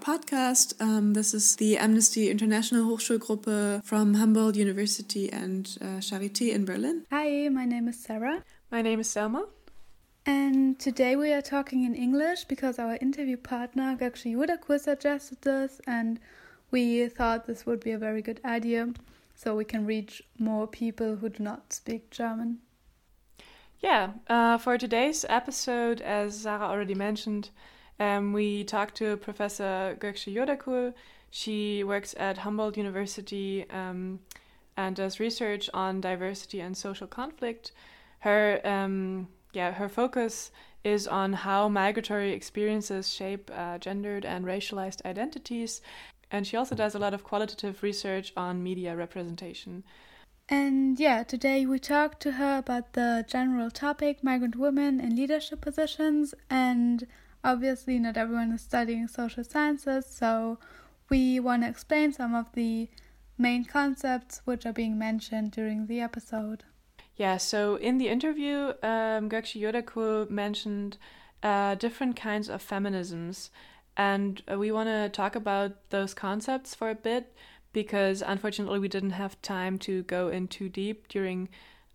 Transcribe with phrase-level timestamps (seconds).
[0.00, 0.80] podcast.
[0.80, 7.04] Um, this is the Amnesty International Hochschulgruppe from Humboldt University and uh, Charité in Berlin.
[7.10, 8.42] Hi, my name is Sarah.
[8.70, 9.46] My name is Selma.
[10.24, 15.80] And today we are talking in English because our interview partner Gökçe Yurdakul suggested this,
[15.86, 16.18] and
[16.70, 18.92] we thought this would be a very good idea
[19.34, 22.58] so we can reach more people who do not speak German.
[23.80, 27.50] Yeah, uh, for today's episode, as Sarah already mentioned,
[28.00, 30.94] um, we talked to Professor Gökçe Yurdakul.
[31.30, 34.18] She works at Humboldt University um,
[34.76, 37.72] and does research on diversity and social conflict.
[38.20, 40.50] Her um, yeah, her focus
[40.82, 45.82] is on how migratory experiences shape uh, gendered and racialized identities,
[46.30, 49.84] and she also does a lot of qualitative research on media representation.
[50.48, 55.60] And yeah, today we talked to her about the general topic migrant women in leadership
[55.60, 56.34] positions.
[56.50, 57.06] And
[57.44, 60.58] obviously, not everyone is studying social sciences, so
[61.08, 62.88] we want to explain some of the
[63.36, 66.64] main concepts which are being mentioned during the episode.
[67.16, 70.96] Yeah, so in the interview, um, Gökçe mentioned
[71.42, 73.50] uh, different kinds of feminisms.
[73.96, 77.34] And uh, we want to talk about those concepts for a bit
[77.72, 81.48] because unfortunately we didn't have time to go in too deep during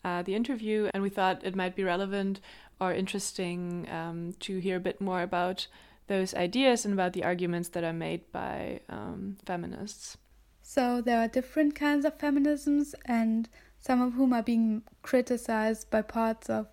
[0.05, 0.89] uh, the interview.
[0.93, 2.39] And we thought it might be relevant
[2.79, 5.67] or interesting um, to hear a bit more about
[6.07, 10.17] those ideas and about the arguments that are made by um, feminists.
[10.61, 16.01] So there are different kinds of feminisms, and some of whom are being criticized by
[16.01, 16.67] parts of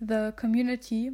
[0.00, 1.10] the community.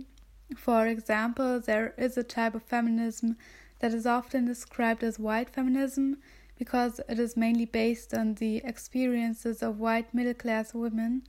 [0.56, 3.36] For example, there is a type of feminism
[3.80, 6.18] that is often described as white feminism
[6.58, 11.22] because it is mainly based on the experiences of white middle class women,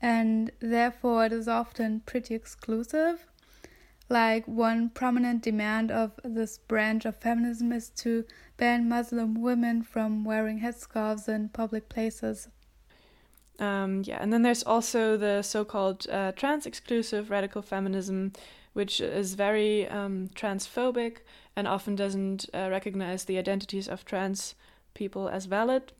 [0.00, 3.26] and therefore it is often pretty exclusive.
[4.08, 8.24] Like, one prominent demand of this branch of feminism is to
[8.56, 12.48] ban Muslim women from wearing headscarves in public places.
[13.58, 18.32] Um, yeah, and then there's also the so-called uh, trans-exclusive radical feminism,
[18.72, 21.18] which is very um, transphobic
[21.56, 24.54] and often doesn't uh, recognize the identities of trans
[24.94, 25.92] people as valid.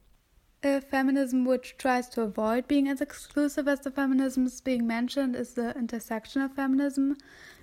[0.65, 5.55] A feminism which tries to avoid being as exclusive as the feminisms being mentioned is
[5.55, 7.17] the intersectional feminism,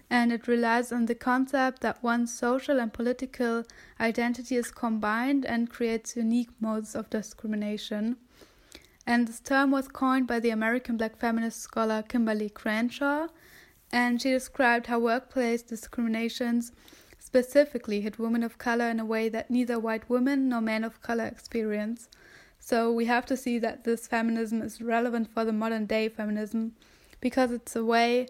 [0.10, 3.66] and it relies on the concept that one's social and political
[4.00, 8.16] identity is combined and creates unique modes of discrimination.
[9.06, 13.28] And this term was coined by the American black feminist scholar Kimberlé Crenshaw,
[13.92, 16.72] and she described how workplace discriminations
[17.20, 21.02] specifically hit women of color in a way that neither white women nor men of
[21.02, 22.08] color experience.
[22.66, 26.74] So we have to see that this feminism is relevant for the modern day feminism
[27.22, 28.28] because it's a way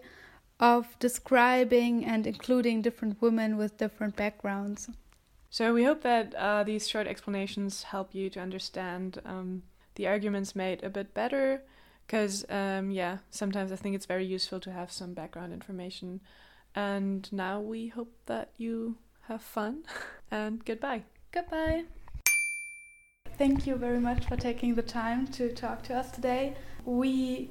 [0.60, 4.90] of describing and including different women with different backgrounds.
[5.48, 9.62] So we hope that uh, these short explanations help you to understand um,
[9.94, 11.62] the arguments made a bit better
[12.06, 16.20] because um, yeah sometimes i think it's very useful to have some background information.
[16.74, 18.98] And now we hope that you
[19.28, 19.84] have fun
[20.30, 21.04] and goodbye.
[21.32, 21.84] Goodbye
[23.38, 26.56] thank you very much for taking the time to talk to us today.
[26.84, 27.50] We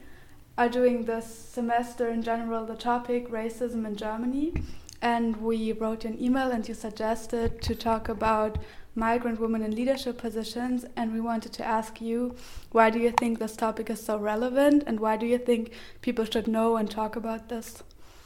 [0.58, 4.54] are doing this semester in general the topic racism in germany.
[5.02, 8.58] And we wrote an email and you suggested to talk about
[8.96, 10.86] migrant women in leadership positions.
[10.96, 12.36] And we wanted to ask you
[12.72, 14.84] why do you think this topic is so relevant?
[14.88, 15.72] And why do you think
[16.02, 17.84] people should know and talk about this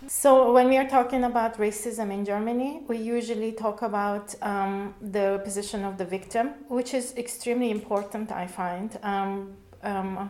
[0.08, 5.42] so when we are talking about racism in germany we usually talk about um, the
[5.44, 10.30] position of the victim which is extremely important i find um, um,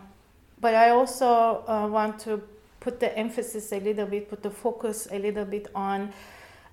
[0.60, 2.42] but i also uh, want to
[2.80, 6.12] put the emphasis a little bit put the focus a little bit on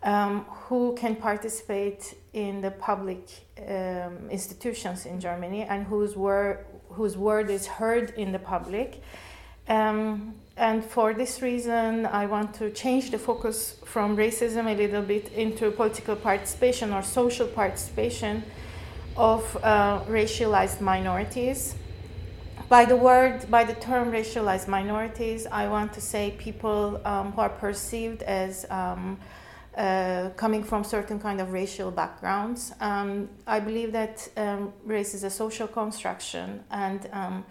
[0.03, 3.29] um, who can participate in the public
[3.59, 9.03] um, institutions in Germany and whose word, whose word is heard in the public.
[9.69, 15.03] Um, and for this reason, I want to change the focus from racism a little
[15.03, 18.43] bit into political participation or social participation
[19.17, 21.75] of uh, racialized minorities.
[22.69, 27.43] By the word, by the term racialized minorities, I want to say people um, who
[27.43, 29.19] are perceived as um,
[29.76, 32.73] uh, coming from certain kind of racial backgrounds.
[32.81, 37.44] Um, I believe that um, race is a social construction, and um,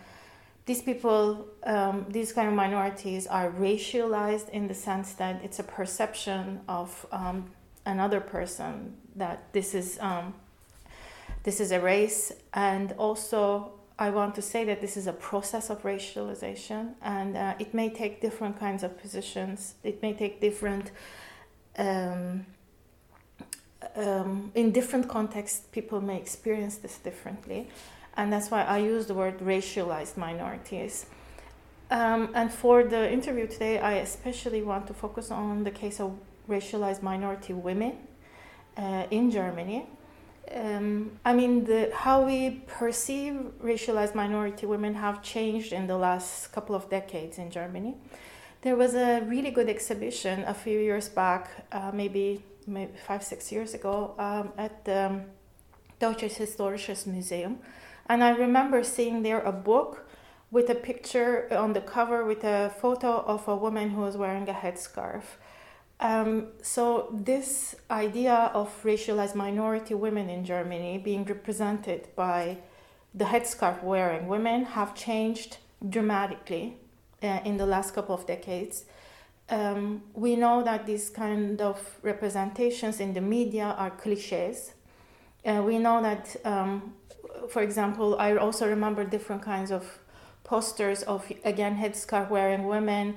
[0.66, 5.64] these people, um, these kind of minorities, are racialized in the sense that it's a
[5.64, 7.52] perception of um,
[7.86, 10.34] another person that this is um,
[11.44, 15.70] this is a race, and also I want to say that this is a process
[15.70, 19.76] of racialization, and uh, it may take different kinds of positions.
[19.84, 20.92] It may take different
[21.78, 22.46] um,
[23.96, 27.68] um, in different contexts, people may experience this differently.
[28.18, 31.06] And that's why I use the word racialized minorities.
[31.92, 36.18] Um, and for the interview today, I especially want to focus on the case of
[36.50, 37.98] racialized minority women
[38.78, 39.88] uh, in Germany.
[40.54, 43.34] Um, I mean, the, how we perceive
[43.64, 47.96] racialized minority women have changed in the last couple of decades in Germany.
[48.62, 53.52] There was a really good exhibition a few years back, uh, maybe, maybe five, six
[53.52, 55.22] years ago, um, at the
[56.00, 57.60] Deutsches Historisches Museum.
[58.08, 60.08] And I remember seeing there a book
[60.52, 64.48] with a picture on the cover with a photo of a woman who was wearing
[64.48, 65.24] a headscarf.
[66.00, 72.58] Um, so this idea of racialized minority women in Germany being represented by
[73.14, 75.58] the headscarf wearing women have changed
[75.90, 76.78] dramatically
[77.24, 78.86] uh, in the last couple of decades.
[79.50, 84.74] Um, we know that these kind of representations in the media are cliches.
[85.46, 86.94] Uh, we know that, um,
[87.50, 90.00] for example, I also remember different kinds of
[90.44, 93.16] posters of again headscarf wearing women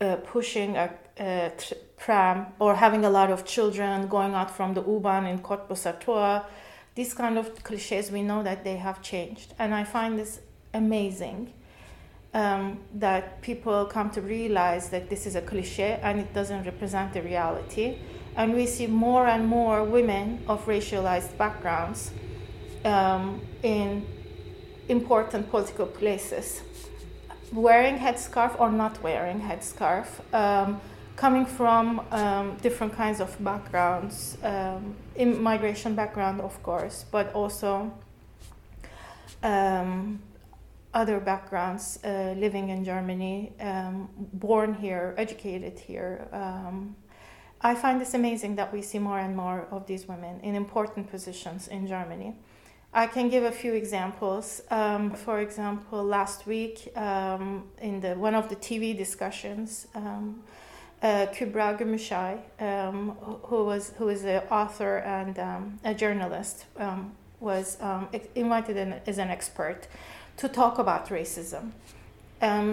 [0.00, 1.52] uh, pushing a, a
[1.98, 6.44] tram or having a lot of children going out from the U-Bahn in Kottbusser Tor.
[6.94, 9.54] These kind of cliches, we know that they have changed.
[9.58, 10.40] And I find this
[10.74, 11.52] amazing
[12.32, 17.12] um, that people come to realize that this is a cliche and it doesn't represent
[17.12, 17.98] the reality.
[18.36, 22.12] And we see more and more women of racialized backgrounds
[22.84, 24.06] um, in
[24.88, 26.62] important political places
[27.52, 30.80] wearing headscarf or not wearing headscarf, um,
[31.16, 37.92] coming from um, different kinds of backgrounds, um, immigration background, of course, but also
[39.42, 40.20] um,
[40.94, 46.26] other backgrounds, uh, living in Germany, um, born here, educated here.
[47.62, 51.10] I find this amazing that we see more and more of these women in important
[51.10, 52.34] positions in Germany.
[52.92, 54.62] I can give a few examples.
[54.70, 60.42] Um, for example, last week um, in the one of the TV discussions, um,
[61.00, 63.10] uh, Gümüşay, um,
[63.44, 67.78] who was who is an author and um, a journalist, um, was
[68.34, 69.86] invited in, as an expert
[70.36, 71.70] to talk about racism.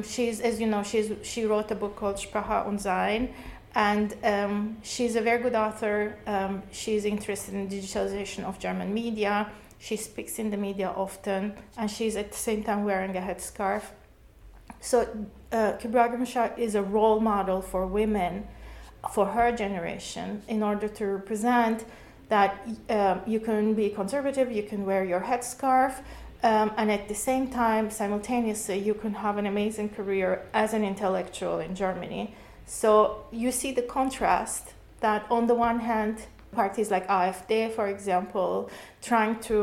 [0.03, 3.29] she's, as you know, she's she wrote a book called Sprache und Sein,
[3.75, 6.17] and um, she's a very good author.
[6.25, 9.47] Um, she's interested in digitalization of German media.
[9.79, 13.83] She speaks in the media often, and she's at the same time wearing a headscarf.
[14.79, 15.07] So,
[15.51, 18.47] uh, Kübra is a role model for women
[19.11, 21.85] for her generation in order to represent
[22.29, 25.99] that uh, you can be conservative, you can wear your headscarf,
[26.43, 30.83] um, and at the same time, simultaneously, you can have an amazing career as an
[30.83, 32.35] intellectual in Germany.
[32.65, 36.27] So you see the contrast that, on the one hand,
[36.61, 38.69] parties like AfD, for example,
[39.01, 39.57] trying to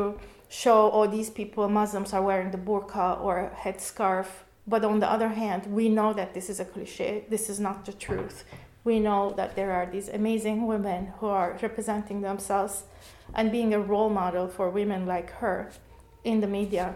[0.47, 4.27] show all oh, these people, Muslims, are wearing the burqa or headscarf.
[4.65, 7.25] But on the other hand, we know that this is a cliche.
[7.29, 8.37] This is not the truth.
[8.85, 12.83] We know that there are these amazing women who are representing themselves
[13.33, 15.71] and being a role model for women like her
[16.23, 16.95] in the media.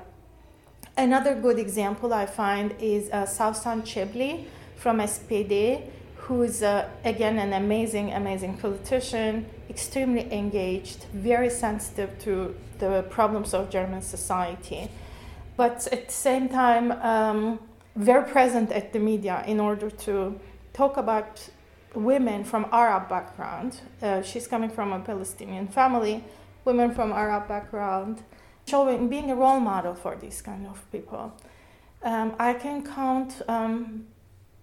[0.95, 4.45] Another good example I find is uh, Sawsan Chebli
[4.75, 5.83] from SPD,
[6.23, 13.53] who is uh, again an amazing, amazing politician, extremely engaged, very sensitive to the problems
[13.53, 14.89] of German society,
[15.57, 17.59] but at the same time, um,
[17.95, 20.39] very present at the media in order to
[20.73, 21.49] talk about
[21.93, 23.81] women from Arab background.
[24.01, 26.23] Uh, she's coming from a Palestinian family,
[26.65, 28.23] women from Arab background,
[28.67, 31.33] showing being a role model for these kind of people.
[32.03, 34.05] Um, I can count um,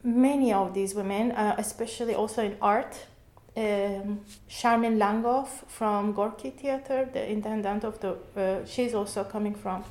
[0.02, 3.06] many of these women, uh, especially also in art.
[3.56, 4.20] Um,
[4.50, 9.82] Shermin Langhoff from Gorki Theater, the intendant of the, uh, she's also coming from,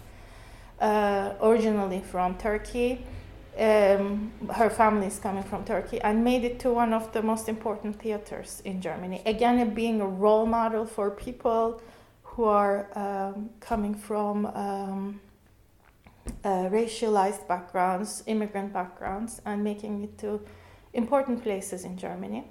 [0.79, 3.03] uh, originally from Turkey.
[3.57, 7.49] Um, her family is coming from Turkey and made it to one of the most
[7.49, 9.23] important theaters in Germany.
[9.25, 11.81] Again, being a role model for people
[12.21, 15.21] who are um, coming from um,
[16.43, 20.39] uh, racialized backgrounds, immigrant backgrounds, and making it to
[20.93, 22.43] important places in Germany.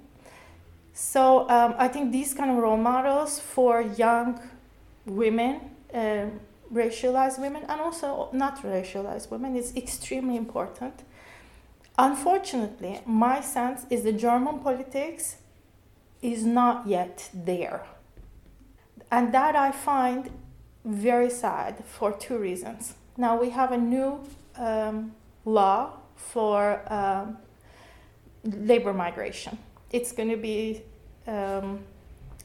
[0.97, 4.39] So um, I think these kind of role models for young
[5.05, 5.59] women,
[5.93, 6.27] uh,
[6.73, 11.03] racialized women, and also not racialized women is extremely important.
[11.97, 15.35] Unfortunately, my sense is the German politics
[16.21, 17.85] is not yet there.
[19.11, 20.31] And that I find
[20.85, 22.93] very sad for two reasons.
[23.17, 24.23] Now we have a new
[24.55, 25.11] um,
[25.43, 27.37] law for um,
[28.45, 29.57] labor migration.
[29.95, 30.81] It's going to be
[31.25, 31.79] um,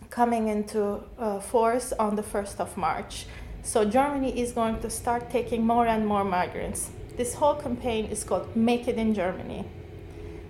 [0.09, 3.27] coming into uh, force on the 1st of March.
[3.65, 6.91] So Germany is going to start taking more and more migrants.
[7.17, 9.65] This whole campaign is called Make It in Germany.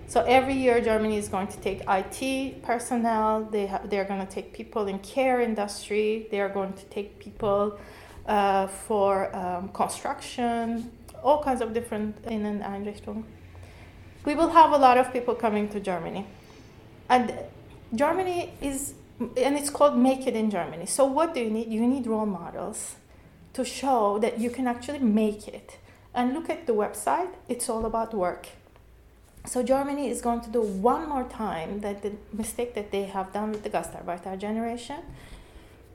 [0.05, 3.45] So every year, Germany is going to take IT personnel.
[3.45, 6.27] They ha- they are going to take people in care industry.
[6.29, 7.79] They are going to take people
[8.27, 10.91] uh, for um, construction,
[11.23, 13.23] all kinds of different Inneneinrichtungen.
[14.23, 16.27] We will have a lot of people coming to Germany,
[17.11, 17.25] and
[17.93, 20.87] Germany is and it's called Make It in Germany.
[20.87, 21.67] So what do you need?
[21.67, 22.95] You need role models
[23.53, 25.77] to show that you can actually make it.
[26.13, 27.33] And look at the website.
[27.47, 28.47] It's all about work
[29.45, 33.33] so Germany is going to do one more time that the mistake that they have
[33.33, 34.99] done with the Gastarbeiter generation.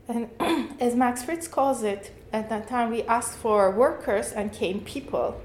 [0.09, 0.31] And
[0.81, 5.41] as Max Frisch calls it, at that time we asked for workers and came people.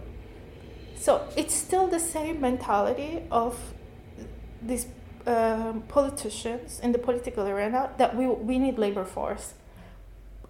[0.95, 3.59] So it's still the same mentality of
[4.61, 4.87] these
[5.27, 9.53] um, politicians in the political arena that we, we need labor force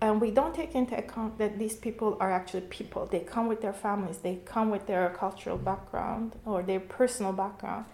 [0.01, 3.05] and we don't take into account that these people are actually people.
[3.05, 7.85] They come with their families, they come with their cultural background or their personal background.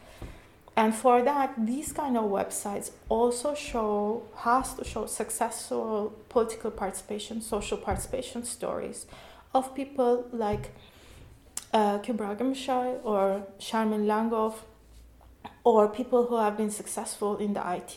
[0.78, 7.42] And for that, these kind of websites also show, has to show successful political participation,
[7.42, 9.06] social participation stories
[9.54, 10.70] of people like
[11.74, 14.54] uh, Kübra Gümüşay or Shermin Langhoff
[15.70, 17.94] or people who have been successful in the IT.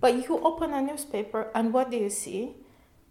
[0.00, 2.42] But you open a newspaper and what do you see?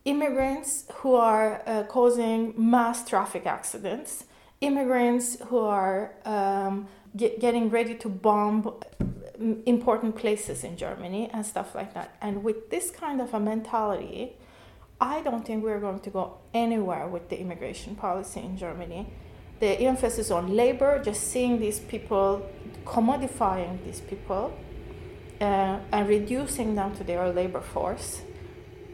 [0.06, 4.26] immigrants who are uh, causing mass traffic accidents,
[4.62, 8.74] immigrants who are um, get, getting ready to bomb
[9.66, 12.16] important places in Germany and stuff like that.
[12.22, 14.34] And with this kind of a mentality,
[15.00, 19.08] I don't think we're going to go anywhere with the immigration policy in Germany.
[19.60, 22.50] The emphasis on labor, just seeing these people,
[22.96, 24.54] commodifying these people,
[25.42, 28.22] uh, and reducing them to their labor force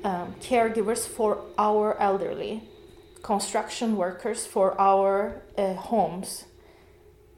[0.05, 2.63] um, caregivers for our elderly,
[3.23, 6.45] construction workers for our uh, homes.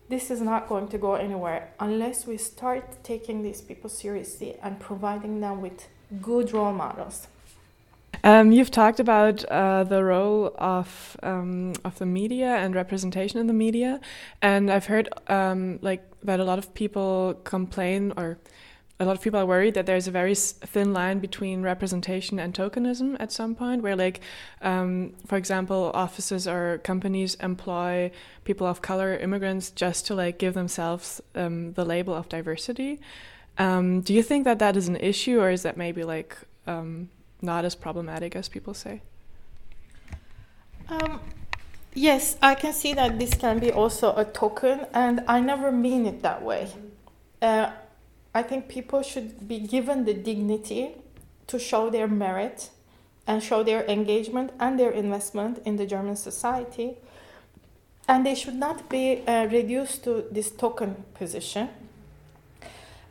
[0.09, 4.79] This is not going to go anywhere unless we start taking these people seriously and
[4.79, 5.87] providing them with
[6.21, 7.27] good role models.
[8.23, 13.47] Um, you've talked about uh, the role of um, of the media and representation in
[13.47, 13.99] the media,
[14.41, 18.37] and I've heard um, like that a lot of people complain or
[18.99, 22.53] a lot of people are worried that there's a very thin line between representation and
[22.53, 24.21] tokenism at some point, where, like,
[24.61, 28.11] um, for example, offices or companies employ
[28.43, 32.99] people of color, immigrants, just to like give themselves um, the label of diversity.
[33.59, 37.09] Um, do you think that that is an issue, or is that maybe like um,
[37.41, 39.01] not as problematic as people say?
[41.97, 46.05] Yes, I can see that this can be also a token, and I never mean
[46.05, 46.67] it that way.
[47.41, 47.71] Uh,
[48.35, 50.91] I think people should be given the dignity
[51.47, 52.69] to show their merit
[53.25, 56.97] and show their engagement and their investment in the German society.
[58.07, 61.69] And they should not be uh, reduced to this token position.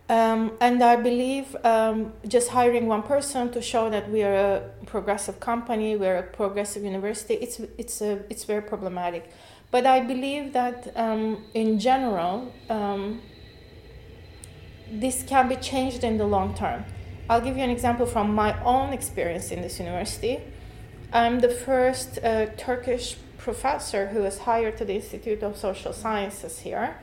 [0.09, 4.63] Um, and I believe um, just hiring one person to show that we are a
[4.87, 9.33] progressive company, we're a progressive university, it's, it's, a, it's very problematic.
[9.73, 13.21] But I believe that um, in general, um,
[14.91, 16.85] this can be changed in the long term.
[17.29, 20.41] I'll give you an example from my own experience in this university.
[21.13, 26.61] I'm the first uh, Turkish professor who was hired to the Institute of Social Sciences
[26.61, 26.97] here.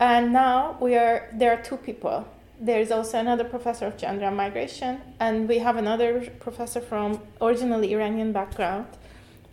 [0.00, 2.26] And now we are there are two people.
[2.60, 7.20] There is also another professor of gender and migration, and we have another professor from
[7.40, 8.86] originally Iranian background.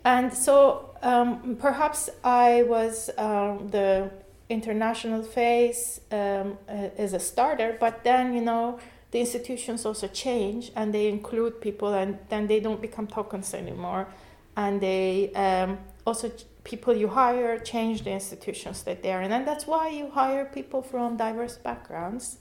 [0.04, 4.12] And so um, perhaps I was um, the
[4.50, 8.80] international phase um, uh, as a starter, but then you know
[9.12, 14.08] the institutions also change and they include people, and then they don't become tokens anymore,
[14.56, 16.32] and they um, also
[16.64, 20.82] people you hire change the institutions that they're in, and that's why you hire people
[20.82, 22.38] from diverse backgrounds,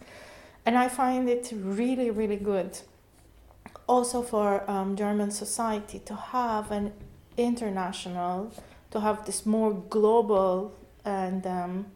[0.65, 2.79] and I find it really really good.
[3.87, 6.93] Also for um, German society to have an
[7.37, 8.53] international,
[8.91, 10.73] to have this more global
[11.05, 11.87] and um,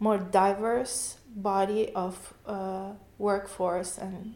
[0.00, 4.34] more diverse body of uh, workforce and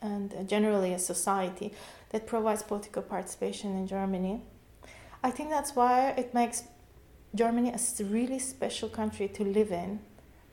[0.00, 1.72] and generally a society
[2.10, 4.42] that provides political participation in Germany.
[5.22, 6.64] I think that's why it makes
[7.34, 10.00] Germany a really special country to live in.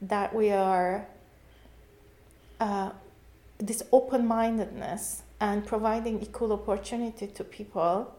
[0.01, 1.07] That we are
[2.59, 2.91] uh,
[3.57, 8.15] this open-mindedness and providing equal opportunity to people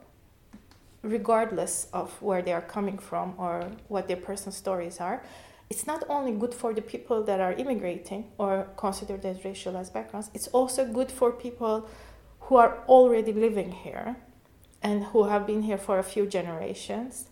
[1.03, 5.23] regardless of where they are coming from or what their personal stories are
[5.71, 10.29] it's not only good for the people that are immigrating or considered as racialized backgrounds,
[10.35, 11.89] it's also good for people
[12.41, 14.17] who are already living here
[14.83, 17.27] and who have been here for a few generations.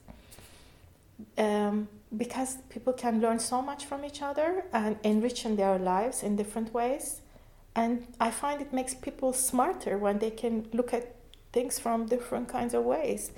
[1.37, 6.37] Um, because people can learn so much from each other and enrich their lives in
[6.37, 7.21] different ways.
[7.75, 11.15] And I find it makes people smarter when they can look at
[11.53, 13.33] things from different kinds of ways.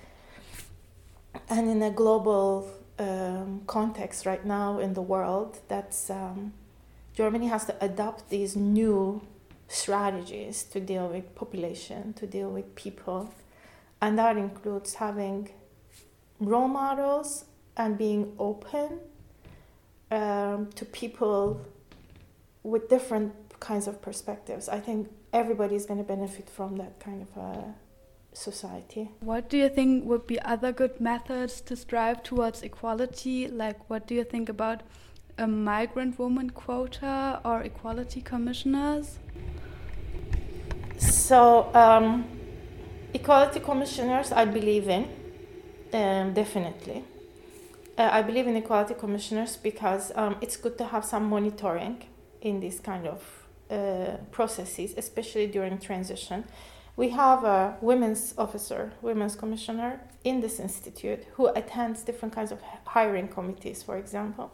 [1.48, 6.52] And in a global um, context right now in the world, that's um,
[7.14, 9.22] Germany has to adopt these new
[9.68, 13.32] strategies to deal with population, to deal with people,
[14.00, 15.50] and that includes having
[16.38, 17.45] role models
[17.76, 19.00] and being open
[20.11, 21.61] um, to people
[22.62, 24.69] with different kinds of perspectives.
[24.69, 27.75] I think everybody is going to benefit from that kind of a
[28.33, 29.11] society.
[29.21, 33.49] What do you think would be other good methods to strive towards equality?
[33.49, 34.83] Like, what do you think about
[35.38, 39.19] a migrant woman quota or equality commissioners?
[40.99, 42.26] So, um,
[43.14, 45.08] equality commissioners, I believe in,
[45.92, 47.04] um, definitely.
[47.98, 52.02] Uh, I believe in equality commissioners because um, it's good to have some monitoring
[52.40, 53.22] in these kind of
[53.70, 56.44] uh, processes, especially during transition.
[56.96, 62.60] We have a women's officer, women's commissioner in this institute who attends different kinds of
[62.84, 64.50] hiring committees, for example.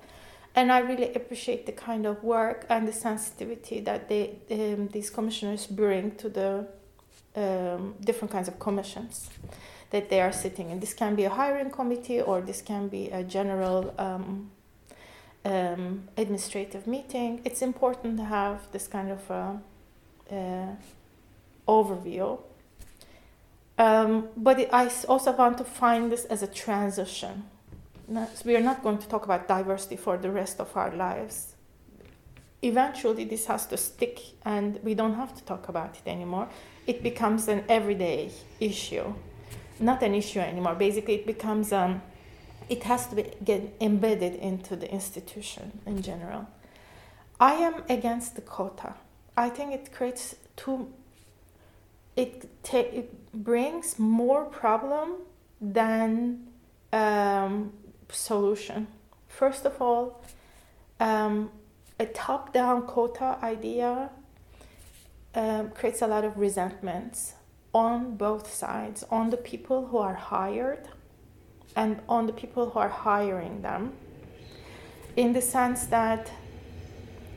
[0.54, 5.10] And I really appreciate the kind of work and the sensitivity that they, um, these
[5.10, 6.66] commissioners bring to the
[7.36, 9.30] um, different kinds of commissions
[9.90, 10.80] that they are sitting in.
[10.80, 14.50] This can be a hiring committee or this can be a general um,
[15.44, 17.40] um, administrative meeting.
[17.44, 19.52] It's important to have this kind of uh,
[20.34, 20.74] uh,
[21.68, 22.40] overview.
[23.78, 27.44] Um, but it, I also want to find this as a transition.
[28.44, 31.55] we are not going to talk about diversity for the rest of our lives.
[32.66, 36.48] Eventually, this has to stick, and we don't have to talk about it anymore.
[36.86, 39.14] It becomes an everyday issue
[39.78, 40.74] not an issue anymore.
[40.74, 42.02] Basically, it becomes um,
[42.68, 46.46] it has to be, get embedded into the institution in general.
[47.38, 48.94] I am against the quota.
[49.36, 50.92] I think it creates too.
[52.16, 55.16] It ta- it brings more problem
[55.60, 56.46] than
[56.92, 57.72] um,
[58.08, 58.86] solution.
[59.28, 60.24] First of all,
[60.98, 61.50] um,
[61.98, 64.10] a top-down quota idea
[65.34, 67.34] um, creates a lot of resentments
[67.72, 70.88] on both sides on the people who are hired
[71.74, 73.92] and on the people who are hiring them
[75.16, 76.30] in the sense that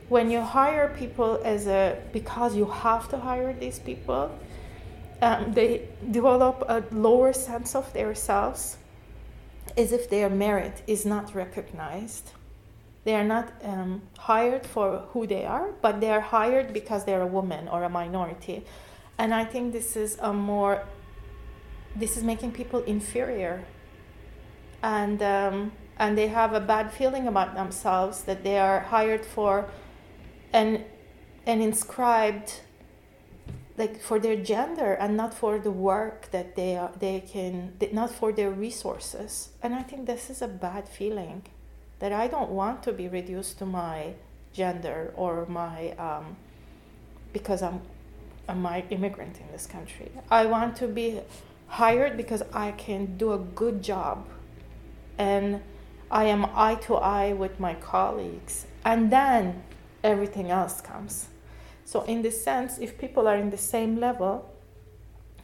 [0.08, 4.30] when you hire people as a because you have to hire these people
[5.22, 8.78] um, they develop a lower sense of themselves
[9.76, 12.32] as if their merit is not recognized
[13.10, 17.22] they are not um, hired for who they are but they are hired because they're
[17.22, 18.64] a woman or a minority.
[19.18, 20.74] And i think this is a more
[22.02, 23.64] this is making people inferior.
[24.82, 29.54] And um, and they have a bad feeling about themselves that they are hired for
[30.52, 30.84] and
[31.50, 32.48] and inscribed
[33.76, 37.52] like for their gender and not for the work that they are they can
[37.92, 39.30] not for their resources.
[39.62, 41.38] And i think this is a bad feeling
[42.00, 44.12] that i don't want to be reduced to my
[44.52, 46.36] gender or my um,
[47.32, 47.80] because i'm
[48.50, 50.10] a my immigrant in this country.
[50.30, 51.20] I want to be
[51.68, 54.26] hired because I can do a good job
[55.16, 55.62] and
[56.10, 58.66] I am eye to eye with my colleagues.
[58.84, 59.62] And then
[60.02, 61.28] everything else comes.
[61.84, 64.48] So, in this sense, if people are in the same level,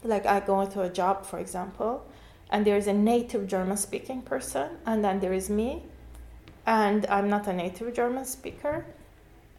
[0.03, 2.07] like I go into a job, for example,
[2.51, 5.83] and there is a native German speaking person, and then there is me,
[6.67, 8.85] and I'm not a native German speaker,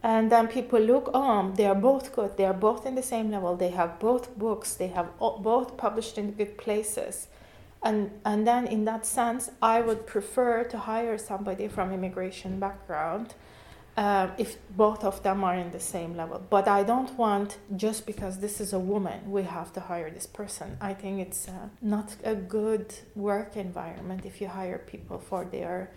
[0.03, 2.37] and then people look oh they are both good.
[2.37, 3.55] They are both in the same level.
[3.55, 4.75] They have both books.
[4.75, 7.27] They have both published in good places.
[7.83, 13.35] And and then in that sense i would prefer to hire somebody from immigration background
[13.95, 16.41] uh, if both of them are in the same level.
[16.49, 20.27] But i don't want just because this is a woman we have to hire this
[20.27, 20.77] person.
[20.81, 25.91] I think it's uh, not a good work environment if you hire people for their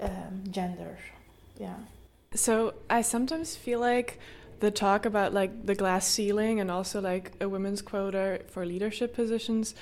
[0.00, 0.98] um, gender
[1.58, 1.76] yeah
[2.34, 4.18] so I sometimes feel like
[4.60, 9.14] the talk about like the glass ceiling and also like a women's quota for leadership
[9.14, 9.74] positions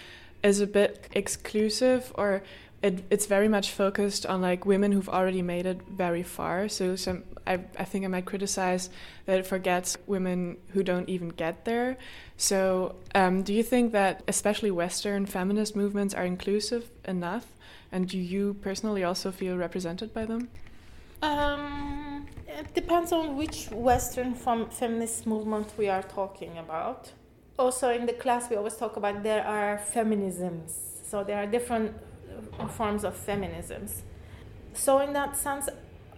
[0.42, 2.42] is a bit exclusive or
[2.82, 6.68] it, it's very much focused on like women who've already made it very far.
[6.68, 8.90] So some, I, I think I might criticize
[9.24, 11.96] that it forgets women who don't even get there.
[12.36, 17.46] So um, do you think that especially Western feminist movements are inclusive enough?
[17.94, 20.48] And do you personally also feel represented by them?
[21.22, 27.12] Um, it depends on which Western fem- feminist movement we are talking about.
[27.56, 30.70] also in the class we always talk about there are feminisms.
[31.10, 31.94] So there are different
[32.58, 34.02] uh, forms of feminisms.
[34.72, 35.68] So in that sense,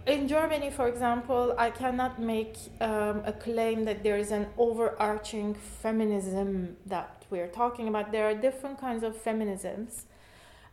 [0.07, 5.53] in Germany, for example, I cannot make um, a claim that there is an overarching
[5.83, 8.11] feminism that we're talking about.
[8.11, 10.05] There are different kinds of feminisms,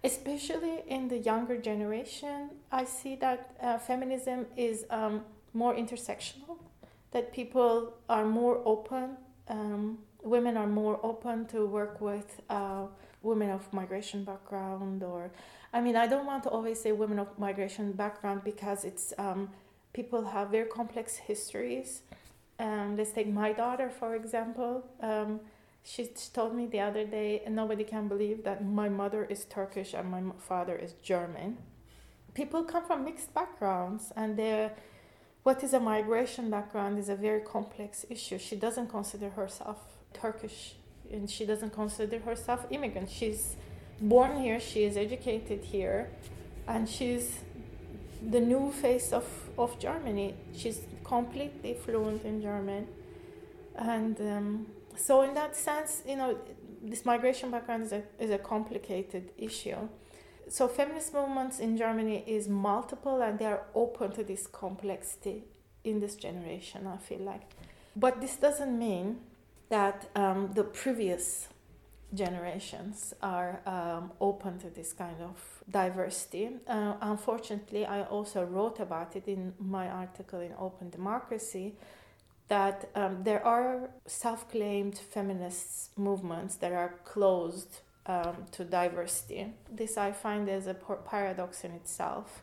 [0.04, 2.50] especially in the younger generation.
[2.70, 5.22] I see that uh, feminism is um,
[5.54, 6.58] more intersectional,
[7.12, 9.16] that people are more open,
[9.48, 12.86] um, women are more open to work with uh,
[13.22, 15.30] women of migration background or
[15.72, 19.50] I mean, I don't want to always say women of migration background because it's um,
[19.92, 22.02] people have very complex histories.
[22.60, 24.84] Um, let's take my daughter for example.
[25.86, 29.92] She told me the other day, and nobody can believe that my mother is Turkish
[29.92, 31.58] and my father is German.
[32.32, 34.40] People come from mixed backgrounds, and
[35.42, 38.38] what is a migration background is a very complex issue.
[38.38, 39.78] She doesn't consider herself
[40.14, 40.74] Turkish,
[41.12, 43.10] and she doesn't consider herself immigrant.
[43.10, 43.56] She's
[44.00, 46.08] born here, she is educated here,
[46.66, 47.40] and she's
[48.30, 49.26] the new face of,
[49.58, 50.34] of Germany.
[50.56, 52.88] She's completely fluent in German.
[53.76, 56.38] And um, so, in that sense, you know,
[56.82, 59.88] this migration background is a, is a complicated issue.
[60.48, 65.44] So, feminist movements in Germany is multiple and they are open to this complexity
[65.84, 67.42] in this generation, I feel like.
[67.96, 69.20] But this doesn't mean
[69.68, 71.48] that um, the previous
[72.12, 76.50] generations are um, open to this kind of diversity.
[76.66, 81.74] Uh, unfortunately, I also wrote about it in my article in Open Democracy
[82.48, 89.52] that um, there are self claimed feminist movements that are closed um, to diversity.
[89.70, 92.42] This I find as a paradox in itself.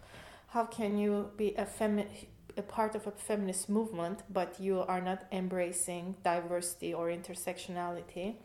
[0.50, 2.26] How can you be a, femi-
[2.58, 8.36] a part of a feminist movement, but you are not embracing diversity or intersectionality?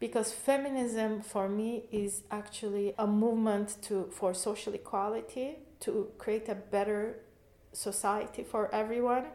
[0.00, 6.54] because feminism for me is actually a movement to for social equality to create a
[6.54, 7.20] better
[7.72, 9.26] society for everyone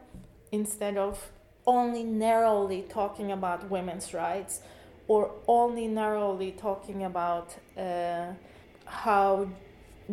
[0.51, 1.31] instead of
[1.67, 4.61] only narrowly talking about women's rights
[5.07, 8.27] or only narrowly talking about uh,
[8.85, 9.47] how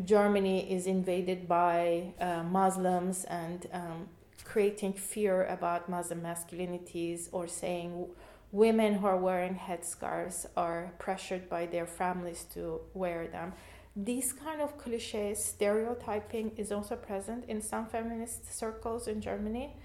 [0.05, 4.09] Germany is invaded by uh, Muslims and um,
[4.45, 8.07] creating fear about Muslim masculinities or saying
[8.51, 13.53] women who are wearing headscarves are pressured by their families to wear them.
[13.95, 19.77] These kind of cliches, stereotyping is also present in some feminist circles in Germany.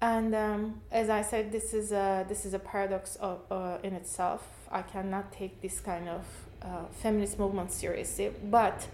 [0.00, 3.94] And um, as I said, this is a, this is a paradox of, uh, in
[3.94, 4.46] itself.
[4.70, 6.24] I cannot take this kind of
[6.62, 8.88] uh, feminist movement seriously, but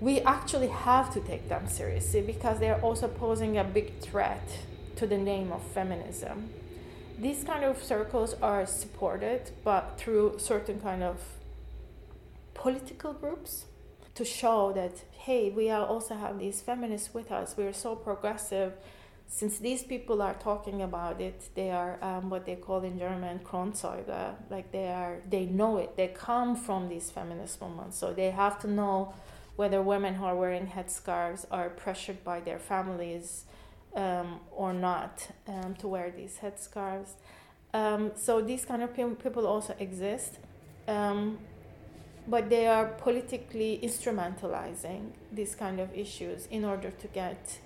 [0.00, 4.46] we actually have to take them seriously because they're also posing a big threat
[4.96, 6.50] to the name of feminism.
[7.18, 11.18] These kind of circles are supported but through certain kind of
[12.52, 13.64] political groups
[14.14, 17.56] to show that hey we are also have these feminists with us.
[17.56, 18.74] We are so progressive
[19.28, 23.40] since these people are talking about it they are um, what they call in german
[23.40, 24.34] kronzeuge.
[24.50, 25.96] Like they are they know it.
[25.96, 27.98] They come from these feminist movements.
[27.98, 29.14] So they have to know
[29.56, 33.44] whether women who are wearing headscarves are pressured by their families
[33.94, 37.12] um, or not um, to wear these headscarves.
[37.72, 40.38] Um, so these kind of people also exist,
[40.86, 41.38] um,
[42.28, 47.58] but they are politically instrumentalizing these kind of issues in order to get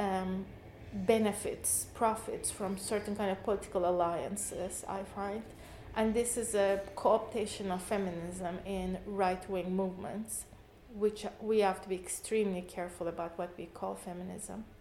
[0.00, 0.46] um,
[0.92, 4.84] benefits, profits from certain kind of political alliances.
[4.88, 5.42] I find,
[5.96, 10.44] and this is a co-optation of feminism in right-wing movements,
[10.94, 14.64] which we have to be extremely careful about what we call feminism.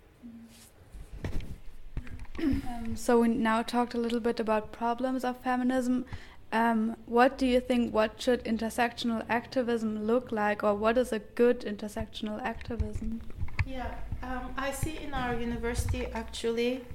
[2.39, 6.05] Um, so we now talked a little bit about problems of feminism.
[6.51, 7.95] Um, what do you think?
[7.95, 13.21] What should intersectional activism look like, or what is a good intersectional activism?
[13.67, 16.85] Yeah, um, I see in our university actually,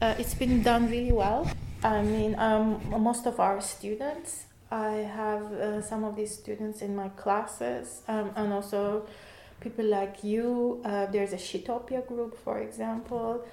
[0.00, 1.50] uh, it's been done really well.
[1.84, 6.96] I mean, um, most of our students, I have uh, some of these students in
[6.96, 9.06] my classes, um, and also
[9.60, 10.80] people like you.
[10.84, 13.44] Uh, there's a Shitopia group, for example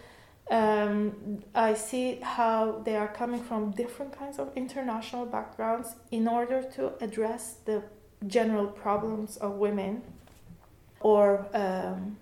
[0.49, 6.63] um, I see how they are coming from different kinds of international backgrounds in order
[6.75, 7.83] to address the
[8.25, 10.01] general problems of women
[11.01, 12.17] or um,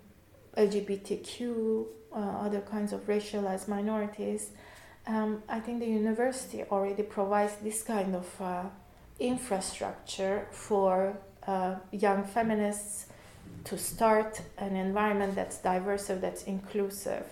[0.58, 4.50] LGBTQ, uh, other kinds of racialized minorities.
[5.06, 8.64] Um, I think the university already provides this kind of uh,
[9.20, 13.06] infrastructure for uh, young feminists
[13.64, 17.24] to start an environment that's diverse, that's inclusive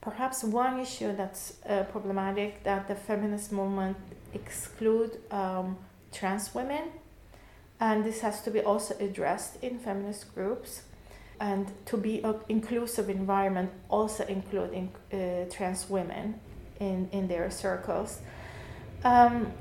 [0.00, 3.96] perhaps one issue that's uh, problematic that the feminist movement
[4.32, 5.76] exclude um,
[6.12, 6.84] trans women,
[7.78, 10.82] and this has to be also addressed in feminist groups.
[11.40, 16.38] And to be an inclusive environment, also including uh, trans women
[16.78, 18.20] in, in their circles.
[19.04, 19.52] Um,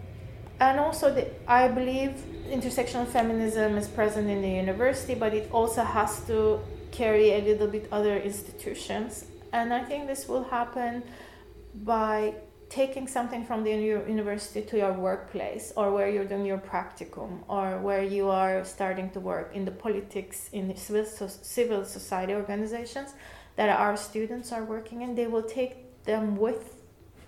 [0.60, 2.12] and also, the, I believe
[2.50, 6.60] intersectional feminism is present in the university, but it also has to
[6.92, 9.26] carry a little bit other institutions.
[9.54, 11.04] And I think this will happen
[11.74, 12.34] by
[12.69, 17.79] taking something from the university to your workplace or where you're doing your practicum or
[17.79, 23.13] where you are starting to work in the politics in civil, civil society organizations
[23.55, 26.75] that our students are working in they will take them with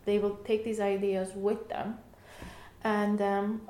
[0.05, 1.97] they will take these ideas with them
[2.83, 3.61] and um,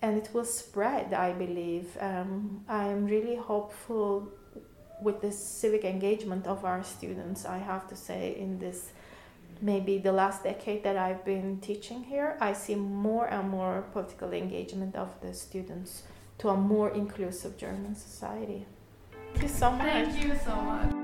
[0.00, 1.96] and it will spread i believe.
[2.00, 4.28] Um, i'm really hopeful
[5.00, 8.92] with the civic engagement of our students i have to say in this
[9.62, 14.32] maybe the last decade that I've been teaching here, I see more and more political
[14.32, 16.02] engagement of the students
[16.38, 18.66] to a more inclusive German society.
[19.32, 19.86] Thank you so much.
[19.86, 21.01] Thank you so much.